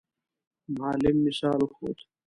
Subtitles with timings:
[0.77, 1.97] معلم مثال وښود.